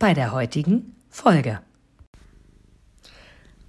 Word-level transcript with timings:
bei 0.00 0.14
der 0.14 0.32
heutigen 0.32 0.96
Folge. 1.10 1.60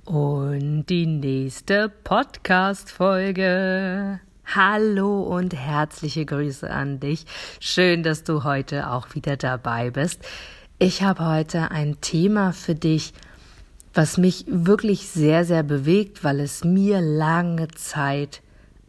Und 0.05 0.85
die 0.85 1.05
nächste 1.05 1.89
Podcast-Folge. 1.89 4.21
Hallo 4.45 5.23
und 5.23 5.53
herzliche 5.53 6.25
Grüße 6.25 6.71
an 6.71 7.01
dich. 7.01 7.25
Schön, 7.59 8.01
dass 8.01 8.23
du 8.23 8.45
heute 8.45 8.89
auch 8.89 9.13
wieder 9.13 9.35
dabei 9.35 9.91
bist. 9.91 10.23
Ich 10.79 11.03
habe 11.03 11.25
heute 11.25 11.69
ein 11.69 11.99
Thema 11.99 12.53
für 12.53 12.75
dich, 12.75 13.11
was 13.93 14.17
mich 14.17 14.45
wirklich 14.47 15.09
sehr, 15.09 15.43
sehr 15.43 15.63
bewegt, 15.63 16.23
weil 16.23 16.39
es 16.39 16.63
mir 16.63 17.01
lange 17.01 17.67
Zeit 17.67 18.41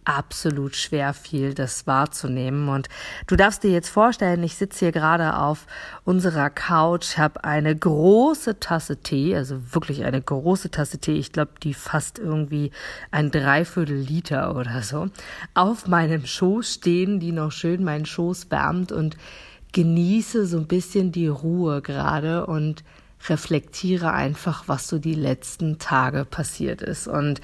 absolut 0.04 0.76
schwer 0.76 1.14
fiel, 1.14 1.54
das 1.54 1.86
wahrzunehmen. 1.86 2.68
Und 2.68 2.88
du 3.26 3.36
darfst 3.36 3.62
dir 3.62 3.70
jetzt 3.70 3.88
vorstellen, 3.88 4.42
ich 4.42 4.56
sitze 4.56 4.80
hier 4.80 4.92
gerade 4.92 5.36
auf 5.36 5.66
unserer 6.04 6.50
Couch, 6.50 7.18
habe 7.18 7.44
eine 7.44 7.74
große 7.74 8.58
Tasse 8.60 8.98
Tee, 8.98 9.36
also 9.36 9.74
wirklich 9.74 10.04
eine 10.04 10.20
große 10.20 10.70
Tasse 10.70 10.98
Tee, 10.98 11.18
ich 11.18 11.32
glaube, 11.32 11.52
die 11.62 11.74
fast 11.74 12.18
irgendwie 12.18 12.72
ein 13.10 13.30
Dreiviertel 13.30 13.96
Liter 13.96 14.56
oder 14.56 14.82
so, 14.82 15.08
auf 15.54 15.86
meinem 15.86 16.26
Schoß 16.26 16.74
stehen, 16.74 17.20
die 17.20 17.32
noch 17.32 17.52
schön 17.52 17.84
meinen 17.84 18.06
Schoß 18.06 18.50
wärmt 18.50 18.92
und 18.92 19.16
genieße 19.72 20.46
so 20.46 20.58
ein 20.58 20.66
bisschen 20.66 21.12
die 21.12 21.28
Ruhe 21.28 21.80
gerade 21.80 22.46
und 22.46 22.84
reflektiere 23.28 24.12
einfach, 24.12 24.64
was 24.66 24.88
so 24.88 24.98
die 24.98 25.14
letzten 25.14 25.78
Tage 25.78 26.24
passiert 26.24 26.82
ist. 26.82 27.06
Und 27.06 27.40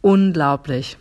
unglaublich. 0.00 0.96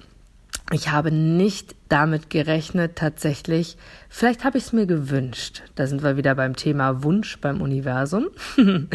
Ich 0.71 0.91
habe 0.91 1.11
nicht 1.11 1.75
damit 1.89 2.29
gerechnet, 2.29 2.95
tatsächlich, 2.95 3.77
vielleicht 4.07 4.43
habe 4.43 4.59
ich 4.59 4.65
es 4.65 4.73
mir 4.73 4.85
gewünscht. 4.85 5.63
Da 5.75 5.87
sind 5.87 6.03
wir 6.03 6.15
wieder 6.15 6.35
beim 6.35 6.55
Thema 6.55 7.03
Wunsch 7.03 7.39
beim 7.39 7.61
Universum. 7.61 8.27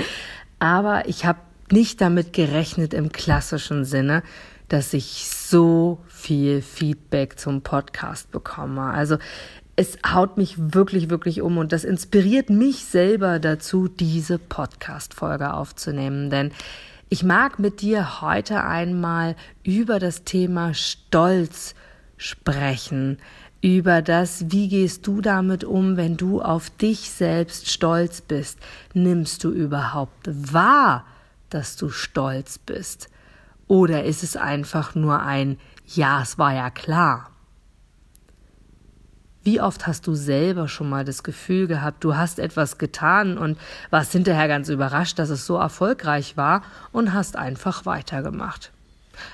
Aber 0.61 1.09
ich 1.09 1.25
habe 1.25 1.41
nicht 1.73 2.01
damit 2.01 2.33
gerechnet 2.33 2.95
im 2.95 3.11
klassischen 3.11 3.85
Sinne, 3.85 4.23
dass 4.69 4.95
ich 4.95 5.29
so 5.29 5.99
viel 6.09 6.63
Feedback 6.63 7.39
zum 7.39 7.63
Podcast 7.63 8.31
bekomme. 8.31 8.83
Also 8.83 9.19
es 9.77 9.99
haut 10.07 10.37
mich 10.37 10.55
wirklich, 10.57 11.11
wirklich 11.11 11.43
um 11.43 11.59
und 11.59 11.73
das 11.73 11.83
inspiriert 11.85 12.49
mich 12.49 12.85
selber 12.85 13.41
dazu, 13.41 13.89
diese 13.89 14.39
Podcast-Folge 14.39 15.53
aufzunehmen. 15.53 16.31
Denn 16.31 16.53
ich 17.09 17.23
mag 17.23 17.59
mit 17.59 17.81
dir 17.81 18.21
heute 18.21 18.65
einmal 18.65 19.37
über 19.63 19.99
das 19.99 20.25
Thema 20.25 20.75
Stolz 20.75 21.75
sprechen, 22.17 23.19
über 23.61 24.03
das, 24.03 24.51
wie 24.51 24.69
gehst 24.69 25.07
du 25.07 25.21
damit 25.21 25.65
um, 25.65 25.97
wenn 25.97 26.17
du 26.17 26.43
auf 26.43 26.71
dich 26.71 27.11
selbst 27.11 27.71
stolz 27.71 28.21
bist. 28.21 28.59
Nimmst 28.93 29.43
du 29.43 29.51
überhaupt 29.51 30.29
wahr, 30.53 31.07
dass 31.49 31.77
du 31.77 31.89
stolz 31.89 32.59
bist? 32.59 33.09
Oder 33.67 34.05
ist 34.05 34.23
es 34.23 34.37
einfach 34.37 34.95
nur 34.95 35.23
ein 35.23 35.59
Ja, 35.87 36.23
es 36.23 36.39
war 36.39 36.55
ja 36.55 36.71
klar? 36.71 37.31
Wie 39.45 39.61
oft 39.61 39.87
hast 39.87 40.07
du 40.07 40.15
selber 40.15 40.69
schon 40.69 40.89
mal 40.89 41.05
das 41.05 41.23
Gefühl 41.23 41.67
gehabt, 41.67 42.03
du 42.03 42.17
hast 42.17 42.39
etwas 42.39 42.79
getan 42.79 43.37
und 43.37 43.59
warst 43.91 44.13
hinterher 44.13 44.49
ganz 44.49 44.71
überrascht, 44.71 45.19
dass 45.19 45.29
es 45.29 45.45
so 45.45 45.57
erfolgreich 45.57 46.39
war 46.39 46.63
und 46.93 47.13
hast 47.13 47.37
einfach 47.37 47.85
weitergemacht? 47.85 48.73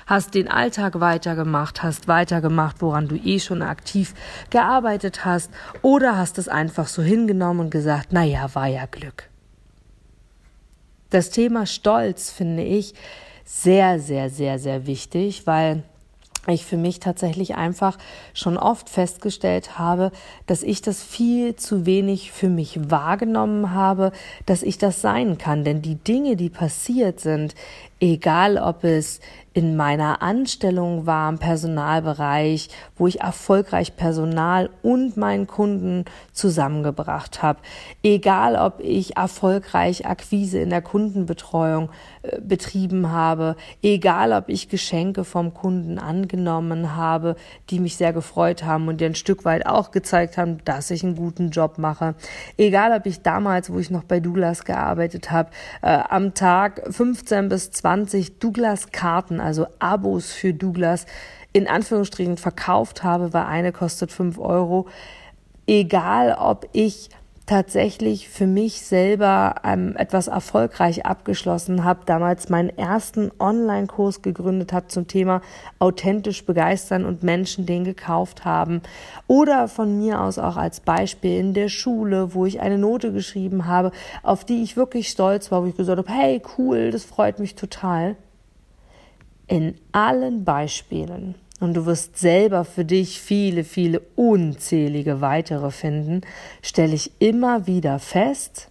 Hast 0.05 0.35
den 0.35 0.49
Alltag 0.49 0.99
weitergemacht, 0.99 1.81
hast 1.81 2.09
weitergemacht, 2.09 2.81
woran 2.81 3.07
du 3.07 3.15
eh 3.15 3.39
schon 3.39 3.61
aktiv 3.61 4.13
gearbeitet 4.49 5.23
hast, 5.23 5.49
oder 5.81 6.17
hast 6.17 6.37
es 6.37 6.49
einfach 6.49 6.87
so 6.87 7.01
hingenommen 7.01 7.61
und 7.61 7.69
gesagt, 7.71 8.09
na 8.11 8.23
ja, 8.23 8.53
war 8.53 8.67
ja 8.67 8.85
Glück. 8.85 9.29
Das 11.09 11.29
Thema 11.29 11.65
Stolz 11.65 12.31
finde 12.31 12.63
ich 12.63 12.93
sehr, 13.45 13.99
sehr, 13.99 14.29
sehr, 14.29 14.59
sehr 14.59 14.85
wichtig, 14.85 15.47
weil 15.47 15.83
ich 16.47 16.65
für 16.65 16.77
mich 16.77 16.99
tatsächlich 16.99 17.55
einfach 17.55 17.97
schon 18.33 18.57
oft 18.57 18.89
festgestellt 18.89 19.77
habe, 19.77 20.11
dass 20.47 20.63
ich 20.63 20.81
das 20.81 21.03
viel 21.03 21.55
zu 21.55 21.85
wenig 21.85 22.31
für 22.31 22.49
mich 22.49 22.89
wahrgenommen 22.89 23.73
habe, 23.73 24.11
dass 24.45 24.63
ich 24.63 24.77
das 24.77 25.01
sein 25.01 25.37
kann. 25.37 25.63
Denn 25.63 25.81
die 25.81 25.95
Dinge, 25.95 26.35
die 26.35 26.49
passiert 26.49 27.19
sind, 27.19 27.53
egal 28.01 28.57
ob 28.57 28.83
es 28.83 29.21
in 29.53 29.75
meiner 29.75 30.21
Anstellung 30.21 31.05
war 31.05 31.27
im 31.29 31.37
Personalbereich, 31.37 32.69
wo 32.95 33.07
ich 33.07 33.19
erfolgreich 33.19 33.97
Personal 33.97 34.69
und 34.81 35.17
meinen 35.17 35.45
Kunden 35.45 36.05
zusammengebracht 36.31 37.43
habe. 37.43 37.59
Egal, 38.01 38.55
ob 38.55 38.79
ich 38.79 39.17
erfolgreich 39.17 40.05
Akquise 40.05 40.59
in 40.59 40.69
der 40.69 40.81
Kundenbetreuung 40.81 41.89
äh, 42.21 42.39
betrieben 42.39 43.11
habe, 43.11 43.57
egal, 43.83 44.31
ob 44.31 44.47
ich 44.47 44.69
Geschenke 44.69 45.25
vom 45.25 45.53
Kunden 45.53 45.99
angenommen 45.99 46.95
habe, 46.95 47.35
die 47.69 47.81
mich 47.81 47.97
sehr 47.97 48.13
gefreut 48.13 48.63
haben 48.63 48.87
und 48.87 49.01
die 49.01 49.05
ein 49.05 49.15
Stück 49.15 49.43
weit 49.43 49.65
auch 49.65 49.91
gezeigt 49.91 50.37
haben, 50.37 50.63
dass 50.63 50.91
ich 50.91 51.03
einen 51.03 51.17
guten 51.17 51.49
Job 51.49 51.77
mache. 51.77 52.15
Egal, 52.57 52.97
ob 52.97 53.05
ich 53.05 53.21
damals, 53.21 53.71
wo 53.71 53.79
ich 53.79 53.91
noch 53.91 54.05
bei 54.05 54.21
Douglas 54.21 54.63
gearbeitet 54.63 55.29
habe, 55.29 55.49
äh, 55.81 55.99
am 56.07 56.33
Tag 56.33 56.83
15 56.89 57.49
bis 57.49 57.71
20 57.71 57.90
Douglas-Karten 58.39 59.39
also 59.39 59.67
Abos 59.79 60.31
für 60.31 60.53
Douglas, 60.53 61.05
in 61.53 61.67
Anführungsstrichen 61.67 62.37
verkauft 62.37 63.03
habe, 63.03 63.33
weil 63.33 63.45
eine 63.45 63.71
kostet 63.71 64.11
fünf 64.11 64.37
Euro. 64.37 64.87
Egal, 65.67 66.35
ob 66.39 66.67
ich 66.71 67.09
tatsächlich 67.45 68.29
für 68.29 68.47
mich 68.47 68.81
selber 68.81 69.55
ähm, 69.63 69.95
etwas 69.97 70.27
erfolgreich 70.27 71.05
abgeschlossen 71.05 71.83
habe, 71.83 72.01
damals 72.05 72.49
meinen 72.49 72.69
ersten 72.69 73.31
Online-Kurs 73.39 74.21
gegründet 74.21 74.73
habe 74.73 74.87
zum 74.87 75.07
Thema 75.07 75.41
authentisch 75.79 76.45
begeistern 76.45 77.03
und 77.03 77.23
Menschen 77.23 77.65
den 77.65 77.83
gekauft 77.83 78.45
haben. 78.45 78.81
Oder 79.27 79.67
von 79.67 79.97
mir 79.97 80.21
aus 80.21 80.37
auch 80.37 80.55
als 80.55 80.79
Beispiel 80.79 81.39
in 81.39 81.53
der 81.53 81.69
Schule, 81.69 82.33
wo 82.33 82.45
ich 82.45 82.61
eine 82.61 82.77
Note 82.77 83.11
geschrieben 83.11 83.65
habe, 83.65 83.91
auf 84.23 84.45
die 84.45 84.63
ich 84.63 84.77
wirklich 84.77 85.09
stolz 85.09 85.51
war, 85.51 85.63
wo 85.63 85.67
ich 85.67 85.75
gesagt 85.75 85.97
habe, 85.97 86.11
hey 86.11 86.41
cool, 86.57 86.91
das 86.91 87.03
freut 87.03 87.39
mich 87.39 87.55
total. 87.55 88.15
In 89.47 89.75
allen 89.91 90.45
Beispielen, 90.45 91.35
und 91.61 91.75
du 91.75 91.85
wirst 91.85 92.17
selber 92.17 92.65
für 92.65 92.83
dich 92.83 93.21
viele, 93.21 93.63
viele 93.63 94.01
unzählige 94.15 95.21
weitere 95.21 95.69
finden, 95.69 96.21
stelle 96.63 96.95
ich 96.95 97.11
immer 97.19 97.67
wieder 97.67 97.99
fest, 97.99 98.69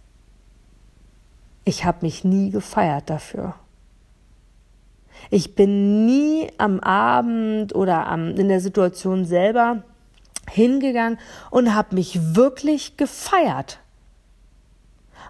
ich 1.63 1.85
habe 1.85 1.99
mich 2.01 2.23
nie 2.23 2.51
gefeiert 2.51 3.09
dafür. 3.09 3.55
Ich 5.29 5.55
bin 5.55 6.05
nie 6.05 6.49
am 6.57 6.79
Abend 6.81 7.73
oder 7.73 8.07
am, 8.07 8.35
in 8.35 8.49
der 8.49 8.59
Situation 8.59 9.23
selber 9.23 9.83
hingegangen 10.49 11.17
und 11.49 11.73
habe 11.73 11.95
mich 11.95 12.35
wirklich 12.35 12.97
gefeiert. 12.97 13.79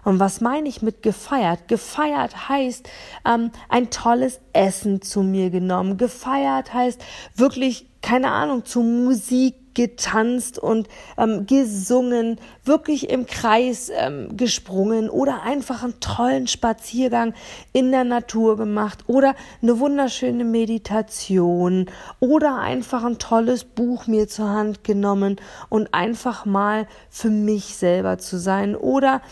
Und 0.04 0.18
was 0.18 0.40
meine 0.40 0.68
ich 0.68 0.82
mit 0.82 1.02
gefeiert? 1.02 1.68
Gefeiert 1.68 2.48
heißt 2.48 2.88
ähm, 3.24 3.50
ein 3.68 3.90
tolles 3.90 4.40
Essen 4.52 5.02
zu 5.02 5.22
mir 5.22 5.50
genommen. 5.50 5.96
Gefeiert 5.96 6.74
heißt 6.74 7.02
wirklich, 7.36 7.86
keine 8.02 8.32
Ahnung, 8.32 8.64
zu 8.64 8.80
Musik 8.80 9.54
getanzt 9.74 10.58
und 10.58 10.88
ähm, 11.16 11.46
gesungen, 11.46 12.38
wirklich 12.64 13.10
im 13.10 13.26
Kreis 13.26 13.90
ähm, 13.94 14.36
gesprungen 14.36 15.08
oder 15.08 15.42
einfach 15.42 15.82
einen 15.82 15.98
tollen 16.00 16.46
Spaziergang 16.46 17.34
in 17.72 17.90
der 17.90 18.04
Natur 18.04 18.56
gemacht 18.56 19.04
oder 19.06 19.34
eine 19.62 19.78
wunderschöne 19.78 20.44
Meditation 20.44 21.86
oder 22.20 22.58
einfach 22.58 23.04
ein 23.04 23.18
tolles 23.18 23.64
Buch 23.64 24.06
mir 24.06 24.28
zur 24.28 24.48
Hand 24.48 24.84
genommen 24.84 25.36
und 25.68 25.94
einfach 25.94 26.44
mal 26.44 26.86
für 27.08 27.30
mich 27.30 27.76
selber 27.76 28.18
zu 28.18 28.38
sein 28.38 28.76
oder 28.76 29.22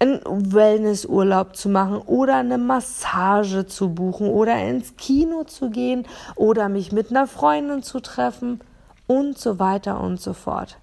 einen 0.00 0.20
Wellnessurlaub 0.24 1.54
zu 1.54 1.68
machen 1.68 1.98
oder 1.98 2.36
eine 2.36 2.58
Massage 2.58 3.66
zu 3.66 3.90
buchen 3.90 4.28
oder 4.28 4.58
ins 4.66 4.96
Kino 4.96 5.44
zu 5.44 5.70
gehen 5.70 6.06
oder 6.36 6.68
mich 6.68 6.90
mit 6.90 7.10
einer 7.10 7.26
Freundin 7.26 7.82
zu 7.82 8.00
treffen 8.00 8.60
und 9.06 9.38
so 9.38 9.58
weiter 9.58 10.00
und 10.00 10.20
so 10.20 10.32
fort. 10.32 10.78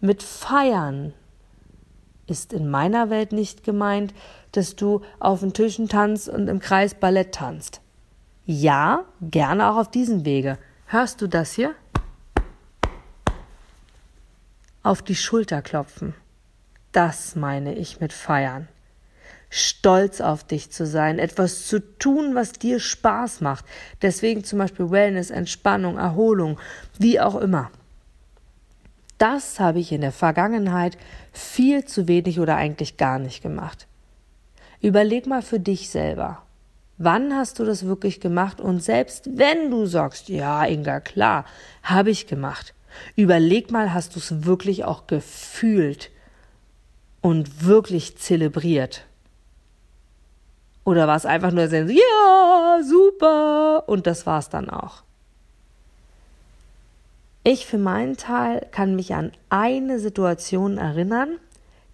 Mit 0.00 0.22
Feiern 0.22 1.14
ist 2.26 2.52
in 2.52 2.68
meiner 2.68 3.08
Welt 3.08 3.32
nicht 3.32 3.64
gemeint, 3.64 4.12
dass 4.52 4.76
du 4.76 5.00
auf 5.18 5.40
den 5.40 5.54
Tischen 5.54 5.88
tanzt 5.88 6.28
und 6.28 6.48
im 6.48 6.60
Kreis 6.60 6.94
Ballett 6.94 7.34
tanzt. 7.34 7.80
Ja, 8.44 9.04
gerne 9.22 9.70
auch 9.70 9.76
auf 9.76 9.90
diesem 9.90 10.24
Wege. 10.24 10.58
Hörst 10.86 11.22
du 11.22 11.28
das 11.28 11.52
hier? 11.52 11.74
Auf 14.82 15.00
die 15.00 15.14
Schulter 15.14 15.62
klopfen. 15.62 16.14
Das 16.92 17.36
meine 17.36 17.74
ich 17.74 18.00
mit 18.00 18.12
feiern. 18.12 18.68
Stolz 19.48 20.20
auf 20.20 20.44
dich 20.44 20.70
zu 20.70 20.86
sein, 20.86 21.18
etwas 21.18 21.66
zu 21.66 21.80
tun, 21.98 22.34
was 22.34 22.52
dir 22.52 22.80
Spaß 22.80 23.42
macht. 23.42 23.66
Deswegen 24.00 24.44
zum 24.44 24.58
Beispiel 24.58 24.90
Wellness, 24.90 25.30
Entspannung, 25.30 25.98
Erholung, 25.98 26.58
wie 26.98 27.20
auch 27.20 27.34
immer. 27.34 27.70
Das 29.18 29.60
habe 29.60 29.78
ich 29.78 29.92
in 29.92 30.00
der 30.00 30.12
Vergangenheit 30.12 30.96
viel 31.32 31.84
zu 31.84 32.08
wenig 32.08 32.40
oder 32.40 32.56
eigentlich 32.56 32.96
gar 32.96 33.18
nicht 33.18 33.42
gemacht. 33.42 33.86
Überleg 34.80 35.26
mal 35.26 35.42
für 35.42 35.60
dich 35.60 35.90
selber. 35.90 36.42
Wann 36.98 37.34
hast 37.34 37.58
du 37.58 37.64
das 37.64 37.86
wirklich 37.86 38.20
gemacht? 38.20 38.60
Und 38.60 38.82
selbst 38.82 39.28
wenn 39.36 39.70
du 39.70 39.86
sagst, 39.86 40.28
ja, 40.28 40.64
Inga, 40.64 41.00
klar, 41.00 41.44
habe 41.82 42.10
ich 42.10 42.26
gemacht. 42.26 42.74
Überleg 43.16 43.70
mal, 43.70 43.92
hast 43.94 44.16
du 44.16 44.18
es 44.18 44.44
wirklich 44.44 44.84
auch 44.84 45.06
gefühlt 45.06 46.10
und 47.22 47.64
wirklich 47.64 48.18
zelebriert? 48.18 49.06
Oder 50.84 51.06
war 51.06 51.16
es 51.16 51.24
einfach 51.24 51.52
nur 51.52 51.68
so, 51.68 51.76
ja, 51.76 52.80
super, 52.82 53.84
und 53.86 54.06
das 54.06 54.26
war 54.26 54.40
es 54.40 54.48
dann 54.48 54.68
auch? 54.68 55.04
Ich 57.44 57.66
für 57.66 57.78
meinen 57.78 58.16
Teil 58.16 58.66
kann 58.70 58.94
mich 58.94 59.14
an 59.14 59.32
eine 59.48 59.98
Situation 59.98 60.78
erinnern, 60.78 61.38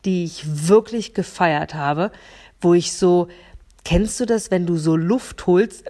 die 0.05 0.25
ich 0.25 0.69
wirklich 0.69 1.15
gefeiert 1.15 1.75
habe, 1.75 2.11
wo 2.61 2.75
ich 2.75 2.93
so, 2.93 3.29
kennst 3.85 4.21
du 4.21 4.27
das, 4.27 4.51
wenn 4.51 4.67
du 4.67 4.77
so 4.77 4.97
Luft 4.97 5.47
holst 5.47 5.85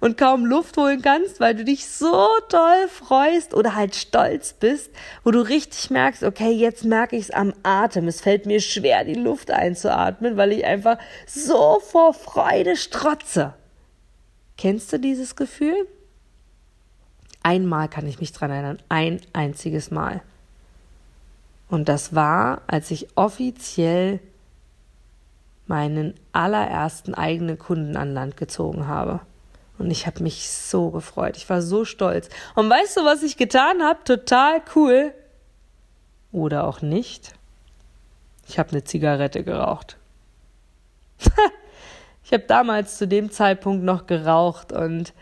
und 0.00 0.16
kaum 0.16 0.46
Luft 0.46 0.76
holen 0.76 1.02
kannst, 1.02 1.40
weil 1.40 1.54
du 1.54 1.64
dich 1.64 1.86
so 1.86 2.26
toll 2.48 2.88
freust 2.88 3.54
oder 3.54 3.74
halt 3.74 3.94
stolz 3.94 4.52
bist, 4.52 4.90
wo 5.22 5.30
du 5.30 5.40
richtig 5.40 5.90
merkst, 5.90 6.22
okay, 6.22 6.50
jetzt 6.50 6.84
merke 6.84 7.16
ich 7.16 7.24
es 7.24 7.30
am 7.30 7.52
Atem. 7.62 8.08
Es 8.08 8.20
fällt 8.20 8.46
mir 8.46 8.60
schwer, 8.60 9.04
die 9.04 9.14
Luft 9.14 9.50
einzuatmen, 9.50 10.36
weil 10.36 10.52
ich 10.52 10.64
einfach 10.64 10.98
so 11.26 11.80
vor 11.80 12.14
Freude 12.14 12.76
strotze. 12.76 13.54
Kennst 14.56 14.92
du 14.92 14.98
dieses 14.98 15.36
Gefühl? 15.36 15.86
Einmal 17.42 17.88
kann 17.88 18.06
ich 18.06 18.20
mich 18.20 18.32
dran 18.32 18.50
erinnern, 18.50 18.78
ein 18.88 19.20
einziges 19.32 19.90
Mal. 19.90 20.22
Und 21.68 21.88
das 21.88 22.14
war, 22.14 22.62
als 22.66 22.90
ich 22.90 23.08
offiziell 23.16 24.20
meinen 25.66 26.14
allerersten 26.32 27.14
eigenen 27.14 27.58
Kunden 27.58 27.96
an 27.96 28.12
Land 28.12 28.36
gezogen 28.36 28.86
habe. 28.86 29.20
Und 29.78 29.90
ich 29.90 30.06
habe 30.06 30.22
mich 30.22 30.48
so 30.48 30.90
gefreut. 30.90 31.36
Ich 31.36 31.48
war 31.50 31.60
so 31.60 31.84
stolz. 31.84 32.28
Und 32.54 32.70
weißt 32.70 32.96
du, 32.96 33.04
was 33.04 33.22
ich 33.22 33.36
getan 33.36 33.82
habe? 33.82 34.04
Total 34.04 34.62
cool. 34.76 35.12
Oder 36.32 36.66
auch 36.66 36.80
nicht. 36.80 37.32
Ich 38.48 38.58
habe 38.58 38.70
eine 38.70 38.84
Zigarette 38.84 39.42
geraucht. 39.42 39.96
ich 42.24 42.32
habe 42.32 42.44
damals 42.44 42.98
zu 42.98 43.08
dem 43.08 43.30
Zeitpunkt 43.30 43.84
noch 43.84 44.06
geraucht 44.06 44.72
und 44.72 45.12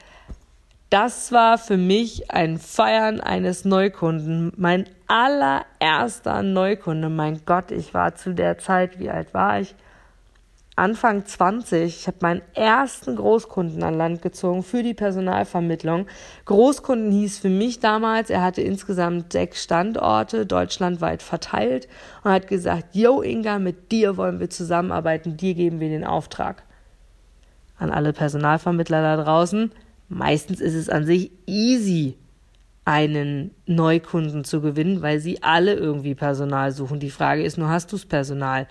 das 0.90 1.32
war 1.32 1.56
für 1.56 1.78
mich 1.78 2.30
ein 2.30 2.58
Feiern 2.58 3.20
eines 3.20 3.64
Neukunden, 3.64 4.52
mein 4.56 4.84
allererster 5.06 6.42
Neukunde. 6.42 7.08
Mein 7.08 7.40
Gott, 7.46 7.70
ich 7.70 7.94
war 7.94 8.14
zu 8.14 8.34
der 8.34 8.58
Zeit, 8.58 8.98
wie 8.98 9.08
alt 9.08 9.32
war 9.32 9.60
ich? 9.60 9.74
Anfang 10.74 11.26
20. 11.26 11.84
Ich 11.84 12.06
habe 12.06 12.18
meinen 12.22 12.42
ersten 12.54 13.16
Großkunden 13.16 13.82
an 13.82 13.94
Land 13.94 14.22
gezogen 14.22 14.62
für 14.62 14.82
die 14.82 14.94
Personalvermittlung. 14.94 16.06
Großkunden 16.46 17.12
hieß 17.12 17.38
für 17.38 17.50
mich 17.50 17.80
damals, 17.80 18.30
er 18.30 18.42
hatte 18.42 18.62
insgesamt 18.62 19.32
sechs 19.32 19.62
Standorte 19.62 20.46
deutschlandweit 20.46 21.22
verteilt 21.22 21.88
und 22.24 22.30
hat 22.30 22.48
gesagt, 22.48 22.94
yo 22.94 23.20
Inga, 23.20 23.58
mit 23.58 23.92
dir 23.92 24.16
wollen 24.16 24.40
wir 24.40 24.48
zusammenarbeiten, 24.48 25.36
dir 25.36 25.54
geben 25.54 25.78
wir 25.80 25.88
den 25.88 26.04
Auftrag. 26.04 26.62
An 27.78 27.90
alle 27.90 28.12
Personalvermittler 28.12 29.02
da 29.02 29.22
draußen, 29.22 29.72
Meistens 30.12 30.60
ist 30.60 30.74
es 30.74 30.90
an 30.90 31.06
sich 31.06 31.30
easy, 31.46 32.18
einen 32.84 33.52
Neukunden 33.64 34.44
zu 34.44 34.60
gewinnen, 34.60 35.00
weil 35.00 35.20
sie 35.20 35.42
alle 35.42 35.72
irgendwie 35.72 36.14
Personal 36.14 36.70
suchen. 36.72 37.00
Die 37.00 37.10
Frage 37.10 37.42
ist 37.42 37.56
nur, 37.56 37.70
hast 37.70 37.90
du 37.92 37.96
das 37.96 38.04
Personal? 38.04 38.66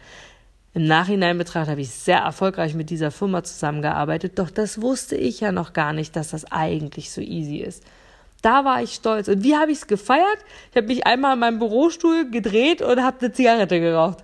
Im 0.73 0.85
Nachhinein 0.85 1.37
betrachtet 1.37 1.71
habe 1.71 1.81
ich 1.81 1.89
sehr 1.89 2.19
erfolgreich 2.19 2.75
mit 2.75 2.89
dieser 2.89 3.11
Firma 3.11 3.43
zusammengearbeitet, 3.43 4.39
doch 4.39 4.49
das 4.49 4.81
wusste 4.81 5.15
ich 5.15 5.41
ja 5.41 5.51
noch 5.51 5.73
gar 5.73 5.91
nicht, 5.91 6.15
dass 6.15 6.29
das 6.29 6.49
eigentlich 6.51 7.11
so 7.11 7.19
easy 7.19 7.57
ist. 7.57 7.83
Da 8.41 8.65
war 8.65 8.81
ich 8.81 8.93
stolz. 8.93 9.27
Und 9.27 9.43
wie 9.43 9.55
habe 9.55 9.71
ich 9.71 9.79
es 9.79 9.87
gefeiert? 9.87 10.39
Ich 10.71 10.77
habe 10.77 10.87
mich 10.87 11.05
einmal 11.05 11.33
in 11.33 11.39
meinem 11.39 11.59
Bürostuhl 11.59 12.31
gedreht 12.31 12.81
und 12.81 13.03
habe 13.03 13.19
eine 13.19 13.31
Zigarette 13.33 13.79
geraucht. 13.79 14.23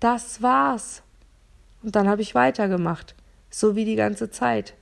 Das 0.00 0.42
war's. 0.42 1.02
Und 1.82 1.96
dann 1.96 2.08
habe 2.08 2.20
ich 2.20 2.34
weitergemacht. 2.34 3.14
So 3.48 3.76
wie 3.76 3.84
die 3.84 3.96
ganze 3.96 4.30
Zeit. 4.30 4.74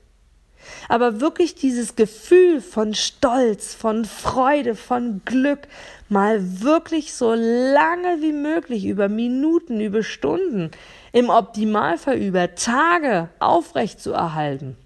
Aber 0.88 1.20
wirklich 1.20 1.54
dieses 1.54 1.96
Gefühl 1.96 2.60
von 2.60 2.94
Stolz, 2.94 3.74
von 3.74 4.04
Freude, 4.04 4.74
von 4.74 5.22
Glück, 5.24 5.60
mal 6.08 6.62
wirklich 6.62 7.14
so 7.14 7.32
lange 7.34 8.20
wie 8.20 8.32
möglich, 8.32 8.84
über 8.84 9.08
Minuten, 9.08 9.80
über 9.80 10.02
Stunden, 10.02 10.70
im 11.12 11.30
Optimalfall 11.30 12.16
über 12.16 12.54
Tage 12.54 13.28
aufrecht 13.38 14.00
zu 14.00 14.12
erhalten, 14.12 14.76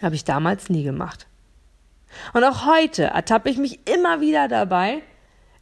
habe 0.00 0.14
ich 0.14 0.24
damals 0.24 0.70
nie 0.70 0.84
gemacht. 0.84 1.26
Und 2.32 2.44
auch 2.44 2.66
heute 2.66 3.04
ertappe 3.04 3.50
ich 3.50 3.58
mich 3.58 3.80
immer 3.88 4.20
wieder 4.20 4.48
dabei, 4.48 5.02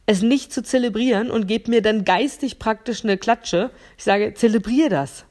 es 0.05 0.21
nicht 0.21 0.51
zu 0.51 0.63
zelebrieren 0.63 1.31
und 1.31 1.47
gebe 1.47 1.69
mir 1.69 1.81
dann 1.81 2.03
geistig 2.03 2.59
praktisch 2.59 3.03
eine 3.03 3.17
Klatsche. 3.17 3.71
Ich 3.97 4.03
sage, 4.03 4.33
zelebriere 4.33 4.89
das. 4.89 5.25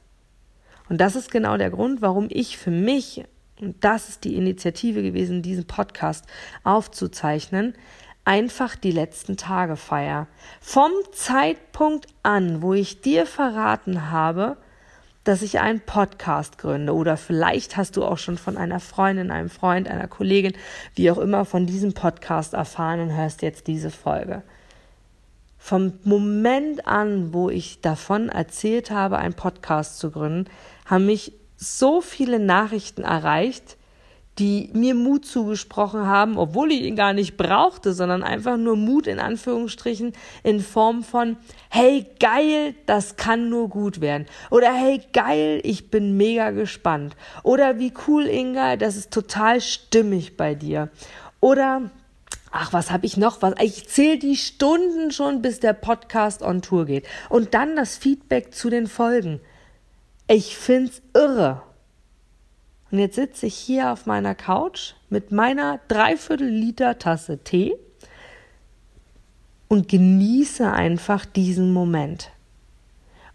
Und 0.91 0.97
das 0.97 1.15
ist 1.15 1.31
genau 1.31 1.55
der 1.55 1.69
Grund, 1.69 2.01
warum 2.01 2.27
ich 2.29 2.57
für 2.57 2.69
mich, 2.69 3.23
und 3.61 3.81
das 3.81 4.09
ist 4.09 4.25
die 4.25 4.35
Initiative 4.35 5.01
gewesen, 5.01 5.41
diesen 5.41 5.63
Podcast 5.63 6.25
aufzuzeichnen, 6.65 7.75
einfach 8.25 8.75
die 8.75 8.91
letzten 8.91 9.37
Tage 9.37 9.77
feier. 9.77 10.27
Vom 10.59 10.91
Zeitpunkt 11.13 12.07
an, 12.23 12.61
wo 12.61 12.73
ich 12.73 12.99
dir 12.99 13.25
verraten 13.25 14.11
habe, 14.11 14.57
dass 15.23 15.43
ich 15.43 15.61
einen 15.61 15.79
Podcast 15.79 16.57
gründe 16.57 16.93
oder 16.93 17.15
vielleicht 17.15 17.77
hast 17.77 17.95
du 17.95 18.03
auch 18.03 18.17
schon 18.17 18.37
von 18.37 18.57
einer 18.57 18.81
Freundin, 18.81 19.31
einem 19.31 19.49
Freund, 19.49 19.87
einer 19.87 20.09
Kollegin, 20.09 20.57
wie 20.95 21.09
auch 21.09 21.19
immer 21.19 21.45
von 21.45 21.67
diesem 21.67 21.93
Podcast 21.93 22.53
erfahren 22.53 22.99
und 22.99 23.15
hörst 23.15 23.43
jetzt 23.43 23.67
diese 23.67 23.91
Folge. 23.91 24.43
Vom 25.63 25.93
Moment 26.03 26.87
an, 26.87 27.35
wo 27.35 27.51
ich 27.51 27.81
davon 27.81 28.29
erzählt 28.29 28.89
habe, 28.89 29.19
einen 29.19 29.35
Podcast 29.35 29.99
zu 29.99 30.09
gründen, 30.09 30.49
haben 30.87 31.05
mich 31.05 31.33
so 31.55 32.01
viele 32.01 32.39
Nachrichten 32.39 33.03
erreicht, 33.03 33.77
die 34.39 34.71
mir 34.73 34.95
Mut 34.95 35.23
zugesprochen 35.23 36.07
haben, 36.07 36.39
obwohl 36.39 36.71
ich 36.71 36.81
ihn 36.81 36.95
gar 36.95 37.13
nicht 37.13 37.37
brauchte, 37.37 37.93
sondern 37.93 38.23
einfach 38.23 38.57
nur 38.57 38.75
Mut 38.75 39.05
in 39.05 39.19
Anführungsstrichen 39.19 40.13
in 40.41 40.61
Form 40.61 41.03
von, 41.03 41.37
hey 41.69 42.07
geil, 42.19 42.73
das 42.87 43.15
kann 43.15 43.49
nur 43.49 43.69
gut 43.69 44.01
werden. 44.01 44.25
Oder 44.49 44.73
hey 44.73 44.99
geil, 45.13 45.61
ich 45.63 45.91
bin 45.91 46.17
mega 46.17 46.49
gespannt. 46.49 47.15
Oder 47.43 47.77
wie 47.77 47.93
cool, 48.07 48.25
Inga, 48.25 48.77
das 48.77 48.95
ist 48.95 49.11
total 49.11 49.61
stimmig 49.61 50.37
bei 50.37 50.55
dir. 50.55 50.89
Oder 51.39 51.91
Ach, 52.51 52.73
was 52.73 52.91
habe 52.91 53.05
ich 53.05 53.15
noch? 53.15 53.41
Was? 53.41 53.55
Ich 53.61 53.87
zähle 53.87 54.19
die 54.19 54.35
Stunden 54.35 55.11
schon, 55.11 55.41
bis 55.41 55.59
der 55.61 55.73
Podcast 55.73 56.41
on 56.41 56.61
Tour 56.61 56.85
geht. 56.85 57.07
Und 57.29 57.53
dann 57.53 57.77
das 57.77 57.97
Feedback 57.97 58.53
zu 58.53 58.69
den 58.69 58.87
Folgen. 58.87 59.39
Ich 60.27 60.57
find's 60.57 61.01
irre. 61.13 61.63
Und 62.91 62.99
jetzt 62.99 63.15
sitze 63.15 63.45
ich 63.45 63.55
hier 63.55 63.91
auf 63.91 64.05
meiner 64.05 64.35
Couch 64.35 64.93
mit 65.09 65.31
meiner 65.31 65.79
Dreiviertel 65.87 66.49
Liter 66.49 66.99
Tasse 66.99 67.37
Tee 67.37 67.73
und 69.69 69.87
genieße 69.87 70.69
einfach 70.69 71.25
diesen 71.25 71.71
Moment. 71.71 72.31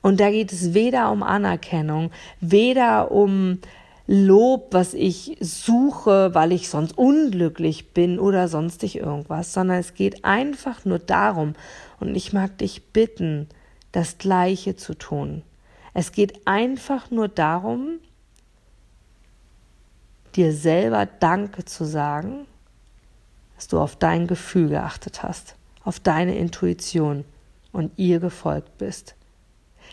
Und 0.02 0.20
da 0.20 0.30
geht 0.30 0.52
es 0.52 0.74
weder 0.74 1.10
um 1.10 1.22
Anerkennung, 1.22 2.10
weder 2.40 3.10
um 3.10 3.60
Lob, 4.06 4.68
was 4.72 4.94
ich 4.94 5.36
suche, 5.40 6.32
weil 6.32 6.52
ich 6.52 6.68
sonst 6.68 6.96
unglücklich 6.96 7.92
bin 7.92 8.20
oder 8.20 8.46
sonstig 8.46 8.96
irgendwas, 8.96 9.52
sondern 9.52 9.78
es 9.78 9.94
geht 9.94 10.24
einfach 10.24 10.84
nur 10.84 11.00
darum, 11.00 11.54
und 11.98 12.14
ich 12.14 12.32
mag 12.32 12.58
dich 12.58 12.92
bitten, 12.92 13.48
das 13.92 14.18
Gleiche 14.18 14.76
zu 14.76 14.94
tun. 14.94 15.42
Es 15.94 16.12
geht 16.12 16.46
einfach 16.46 17.10
nur 17.10 17.28
darum, 17.28 17.98
dir 20.36 20.52
selber 20.52 21.06
Danke 21.06 21.64
zu 21.64 21.84
sagen, 21.84 22.46
dass 23.54 23.68
du 23.68 23.80
auf 23.80 23.96
dein 23.96 24.26
Gefühl 24.26 24.68
geachtet 24.68 25.22
hast, 25.22 25.56
auf 25.82 25.98
deine 25.98 26.36
Intuition 26.36 27.24
und 27.72 27.92
ihr 27.96 28.20
gefolgt 28.20 28.76
bist. 28.78 29.14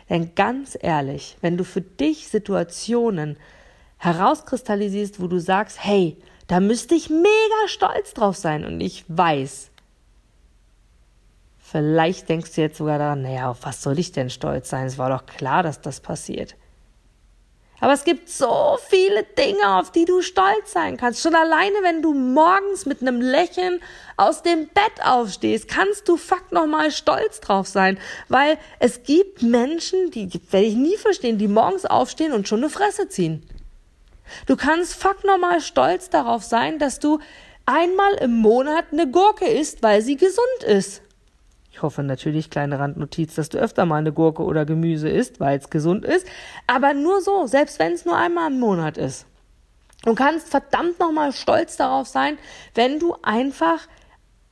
Denn 0.09 0.35
ganz 0.35 0.77
ehrlich, 0.79 1.37
wenn 1.41 1.57
du 1.57 1.63
für 1.63 1.81
dich 1.81 2.27
Situationen 2.27 3.37
herauskristallisierst, 4.03 5.21
wo 5.21 5.27
du 5.27 5.39
sagst, 5.39 5.77
hey, 5.81 6.17
da 6.47 6.59
müsste 6.59 6.93
ich 6.93 7.09
mega 7.09 7.67
stolz 7.67 8.13
drauf 8.13 8.35
sein 8.35 8.65
und 8.65 8.81
ich 8.81 9.05
weiß, 9.07 9.71
vielleicht 11.57 12.27
denkst 12.27 12.53
du 12.53 12.61
jetzt 12.61 12.77
sogar 12.77 12.99
daran, 12.99 13.21
naja, 13.21 13.49
auf 13.49 13.59
was 13.63 13.81
soll 13.81 13.97
ich 13.97 14.11
denn 14.11 14.29
stolz 14.29 14.69
sein? 14.69 14.87
Es 14.87 14.97
war 14.97 15.09
doch 15.09 15.25
klar, 15.25 15.63
dass 15.63 15.79
das 15.79 16.01
passiert. 16.01 16.55
Aber 17.79 17.93
es 17.93 18.03
gibt 18.03 18.29
so 18.29 18.77
viele 18.87 19.23
Dinge, 19.23 19.77
auf 19.77 19.91
die 19.91 20.05
du 20.05 20.21
stolz 20.21 20.71
sein 20.71 20.95
kannst. 20.95 21.21
Schon 21.21 21.35
alleine, 21.35 21.75
wenn 21.81 22.01
du 22.01 22.13
morgens 22.13 22.85
mit 22.85 23.01
einem 23.01 23.19
Lächeln 23.19 23.81
aus 24.15 24.41
dem 24.41 24.67
Bett 24.67 25.05
aufstehst, 25.05 25.67
kannst 25.67 26.07
du 26.07 26.15
fuck 26.15 26.51
nochmal 26.51 26.91
stolz 26.91 27.41
drauf 27.41 27.67
sein. 27.67 27.99
Weil 28.29 28.57
es 28.79 29.03
gibt 29.03 29.41
Menschen, 29.41 30.11
die 30.11 30.29
werde 30.51 30.65
ich 30.65 30.75
nie 30.75 30.95
verstehen, 30.95 31.37
die 31.37 31.49
morgens 31.49 31.85
aufstehen 31.85 32.31
und 32.31 32.47
schon 32.47 32.59
eine 32.59 32.69
Fresse 32.69 33.09
ziehen. 33.09 33.45
Du 34.45 34.55
kannst 34.55 34.95
fuck 34.95 35.23
nochmal 35.23 35.61
stolz 35.61 36.09
darauf 36.09 36.43
sein, 36.43 36.79
dass 36.79 36.99
du 36.99 37.19
einmal 37.65 38.13
im 38.15 38.37
Monat 38.37 38.85
eine 38.91 39.09
Gurke 39.09 39.45
isst, 39.45 39.83
weil 39.83 40.01
sie 40.01 40.17
gesund 40.17 40.63
ist. 40.65 41.01
Ich 41.71 41.81
hoffe 41.81 42.03
natürlich, 42.03 42.49
kleine 42.51 42.77
Randnotiz, 42.77 43.33
dass 43.35 43.49
du 43.49 43.57
öfter 43.57 43.85
mal 43.85 43.97
eine 43.97 44.13
Gurke 44.13 44.43
oder 44.43 44.63
Gemüse 44.63 45.09
isst, 45.09 45.39
weil 45.39 45.57
es 45.57 45.69
gesund 45.71 46.05
ist. 46.05 46.27
Aber 46.67 46.93
nur 46.93 47.21
so, 47.21 47.47
selbst 47.47 47.79
wenn 47.79 47.93
es 47.93 48.05
nur 48.05 48.15
einmal 48.15 48.51
im 48.51 48.59
Monat 48.59 48.97
ist. 48.97 49.25
Du 50.03 50.13
kannst 50.13 50.49
verdammt 50.49 50.99
nochmal 50.99 51.31
stolz 51.31 51.77
darauf 51.77 52.07
sein, 52.07 52.37
wenn 52.75 52.99
du 52.99 53.15
einfach 53.23 53.87